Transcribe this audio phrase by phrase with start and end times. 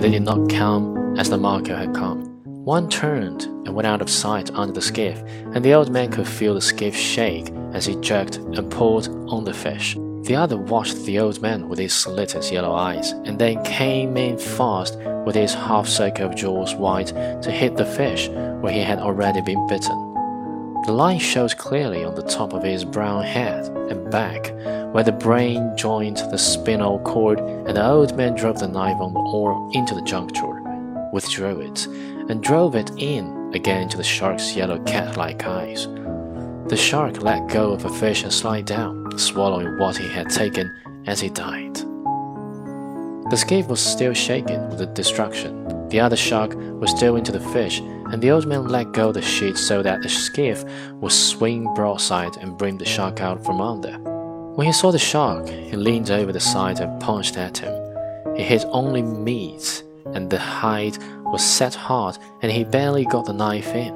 [0.00, 2.22] but they did not come as the Mako had come.
[2.64, 5.18] One turned and went out of sight under the skiff,
[5.52, 9.44] and the old man could feel the skiff shake as he jerked and pulled on
[9.44, 9.96] the fish.
[10.22, 14.38] The other watched the old man with his slitted yellow eyes, and then came in
[14.38, 17.08] fast with his half circle of jaws wide
[17.42, 18.30] to hit the fish
[18.62, 20.09] where he had already been bitten.
[20.86, 24.52] The line shows clearly on the top of his brown head and back,
[24.92, 29.12] where the brain joined the spinal cord, and the old man drove the knife on
[29.12, 30.60] the oar into the juncture,
[31.12, 31.86] withdrew it,
[32.30, 35.86] and drove it in again into the shark's yellow cat-like eyes.
[36.68, 40.72] The shark let go of the fish and slid down, swallowing what he had taken
[41.06, 41.74] as he died.
[43.30, 45.88] The skiff was still shaken with the destruction.
[45.88, 47.80] The other shark was still into the fish,
[48.12, 50.64] and the old man let go the sheet so that the skiff
[50.94, 53.98] would swing broadside and bring the shark out from under.
[54.54, 57.74] When he saw the shark, he leaned over the side and punched at him.
[58.36, 63.32] He hit only meat, and the hide was set hard, and he barely got the
[63.32, 63.94] knife in.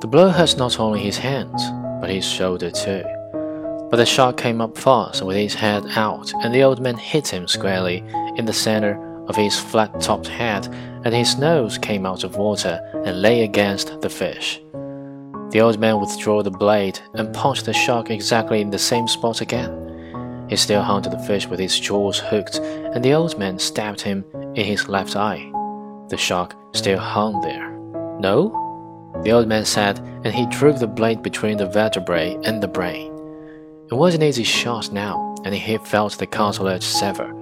[0.00, 1.62] The blow hurt not only his hands,
[2.00, 3.02] but his shoulder too.
[3.90, 7.28] But the shark came up fast with his head out, and the old man hit
[7.28, 8.04] him squarely
[8.36, 10.66] in the center of his flat topped head,
[11.04, 14.60] and his nose came out of water and lay against the fish.
[15.50, 19.40] The old man withdrew the blade and punched the shark exactly in the same spot
[19.40, 20.46] again.
[20.48, 24.24] He still hunted the fish with his jaws hooked, and the old man stabbed him
[24.54, 25.50] in his left eye.
[26.08, 27.70] The shark still hung there.
[28.18, 28.64] No?
[29.22, 33.12] The old man said, and he drove the blade between the vertebrae and the brain.
[33.90, 37.32] It was an easy shot now, and he felt the cartilage sever.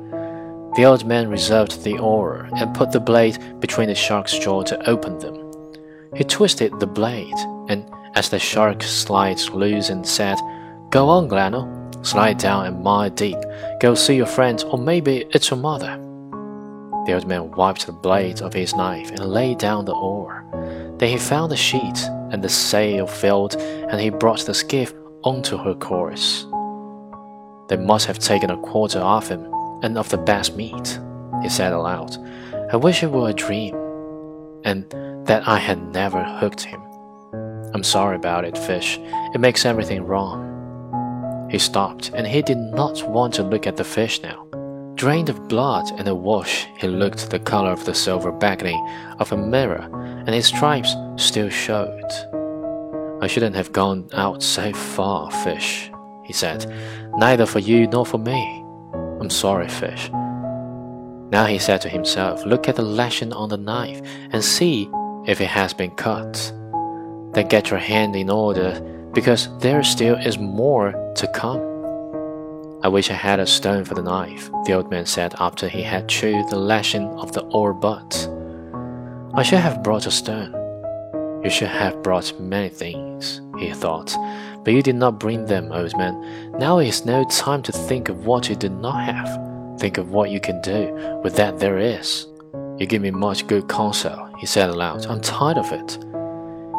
[0.76, 4.90] The old man reserved the oar and put the blade between the shark's jaw to
[4.90, 5.50] open them.
[6.14, 7.38] He twisted the blade,
[7.70, 10.38] and as the shark slides loose and said,
[10.90, 13.38] Go on, galano, slide down a mile deep,
[13.80, 15.96] go see your friend, or maybe it's your mother.
[17.06, 20.44] The old man wiped the blade of his knife and laid down the oar.
[20.98, 24.92] Then he found the sheet and the sail filled, and he brought the skiff
[25.24, 26.46] onto her course.
[27.68, 30.98] They must have taken a quarter off him and of the best meat,
[31.42, 32.16] he said aloud.
[32.72, 33.74] I wish it were a dream,
[34.64, 34.88] and
[35.26, 36.80] that I had never hooked him.
[37.74, 38.98] I'm sorry about it, fish.
[39.34, 41.48] It makes everything wrong.
[41.50, 44.46] He stopped, and he did not want to look at the fish now.
[44.94, 48.80] Drained of blood and a wash, he looked the color of the silver backing
[49.18, 49.88] of a mirror,
[50.26, 52.10] and his stripes still showed.
[53.20, 55.90] I shouldn't have gone out so far, fish,
[56.24, 56.72] he said,
[57.16, 58.65] neither for you nor for me.
[59.20, 60.10] I'm sorry, fish.
[61.30, 64.00] Now he said to himself, Look at the lashing on the knife
[64.30, 64.88] and see
[65.26, 66.52] if it has been cut.
[67.32, 68.80] Then get your hand in order,
[69.12, 71.60] because there still is more to come.
[72.82, 75.82] I wish I had a stone for the knife, the old man said after he
[75.82, 78.28] had chewed the lashing of the oar butt.
[79.34, 80.54] I should have brought a stone.
[81.46, 84.16] You should have brought many things, he thought,
[84.64, 86.50] but you did not bring them, old man.
[86.58, 89.78] Now is no time to think of what you did not have.
[89.78, 92.26] Think of what you can do with that there is.
[92.78, 95.06] You give me much good counsel, he said aloud.
[95.06, 96.04] I'm tired of it.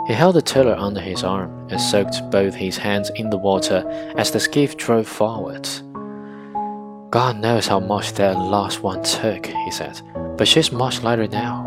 [0.05, 3.87] He held the tiller under his arm and soaked both his hands in the water
[4.17, 5.63] as the skiff drove forward.
[7.09, 10.01] God knows how much that last one took, he said,
[10.37, 11.66] but she's much lighter now.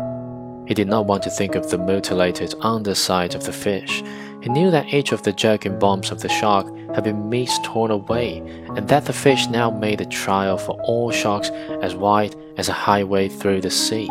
[0.67, 4.03] He did not want to think of the mutilated underside of the fish.
[4.41, 7.91] He knew that each of the jerking bombs of the shark had been meat torn
[7.91, 8.39] away,
[8.75, 11.49] and that the fish now made a trial for all sharks
[11.81, 14.09] as wide as a highway through the sea.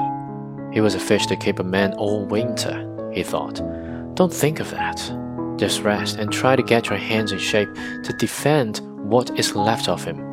[0.73, 3.61] He was a fish to keep a man all winter, he thought.
[4.15, 4.97] Don't think of that.
[5.57, 7.73] Just rest and try to get your hands in shape
[8.05, 10.30] to defend what is left of him.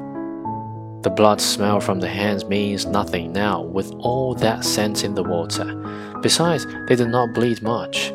[1.04, 5.24] The blood smell from the hands means nothing now with all that scent in the
[5.24, 5.76] water.
[6.22, 8.12] Besides, they do not bleed much.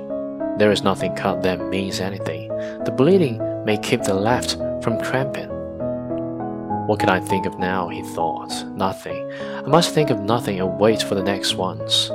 [0.59, 2.49] There is nothing cut that means anything.
[2.85, 5.49] The bleeding may keep the left from cramping.
[6.89, 7.89] What can I think of now?
[7.89, 8.53] he thought.
[8.75, 9.33] Nothing.
[9.65, 12.11] I must think of nothing and wait for the next ones.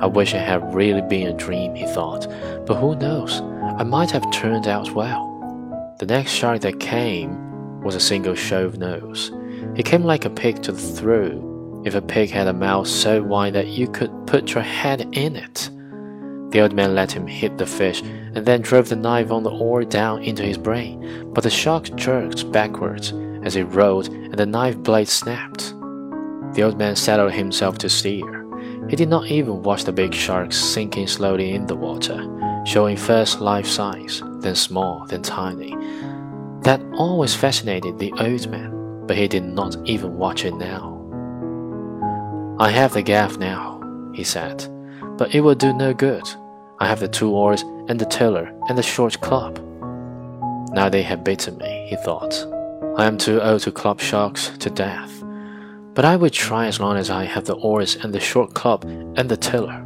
[0.00, 2.28] I wish it had really been a dream, he thought,
[2.66, 3.40] but who knows?
[3.40, 5.94] I might have turned out well.
[5.98, 9.32] The next shark that came was a single shovel nose.
[9.76, 11.82] He came like a pig to the through.
[11.84, 15.36] If a pig had a mouth so wide that you could put your head in
[15.36, 15.70] it.
[16.50, 19.50] The old man let him hit the fish and then drove the knife on the
[19.50, 23.12] oar down into his brain, but the shark jerked backwards
[23.42, 25.74] as he rolled and the knife blade snapped.
[26.54, 28.46] The old man settled himself to steer.
[28.88, 32.22] He did not even watch the big shark sinking slowly in the water,
[32.64, 35.74] showing first life size, then small, then tiny.
[36.62, 38.73] That always fascinated the old man,
[39.06, 40.92] but he did not even watch it now.
[42.58, 43.80] I have the gaff now,
[44.14, 44.66] he said,
[45.16, 46.22] but it will do no good.
[46.78, 49.58] I have the two oars and the tiller and the short club.
[50.72, 52.34] Now they have beaten me, he thought.
[52.96, 55.22] I am too old to club sharks to death.
[55.94, 58.84] But I will try as long as I have the oars and the short club
[58.84, 59.80] and the tiller.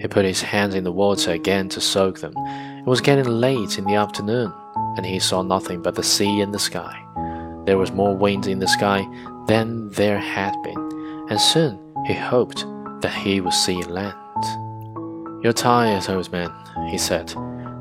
[0.00, 2.34] He put his hands in the water again to soak them.
[2.36, 4.52] It was getting late in the afternoon,
[4.96, 7.02] and he saw nothing but the sea and the sky.
[7.68, 9.06] There was more wind in the sky
[9.46, 12.64] than there had been, and soon he hoped
[13.02, 14.14] that he would see land.
[15.44, 16.50] You're tired, old man,
[16.88, 17.30] he said.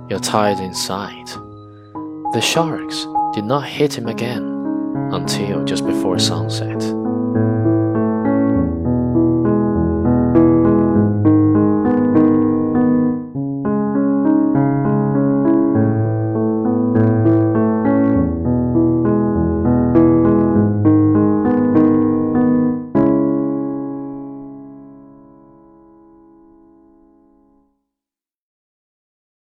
[0.10, 1.28] You're tired inside.
[2.34, 4.44] The sharks did not hit him again
[5.14, 6.77] until just before sunset.